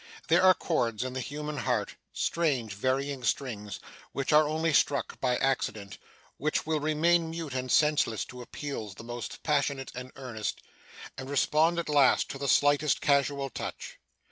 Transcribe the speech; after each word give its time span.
There 0.29 0.41
are 0.41 0.55
chords 0.55 1.03
in 1.03 1.13
the 1.13 1.19
human 1.21 1.57
heart 1.57 1.95
strange, 2.11 2.73
varying 2.73 3.23
strings 3.23 3.79
which 4.13 4.33
are 4.33 4.47
only 4.47 4.73
struck 4.73 5.19
by 5.21 5.37
accident; 5.37 5.99
which 6.37 6.65
will 6.65 6.79
remain 6.79 7.29
mute 7.29 7.53
and 7.53 7.71
senseless 7.71 8.25
to 8.25 8.41
appeals 8.41 8.95
the 8.95 9.03
most 9.03 9.43
passionate 9.43 9.91
and 9.93 10.11
earnest, 10.15 10.63
and 11.19 11.29
respond 11.29 11.77
at 11.77 11.87
last 11.87 12.29
to 12.31 12.39
the 12.39 12.47
slightest 12.47 12.99
casual 12.99 13.51
touch. 13.51 13.99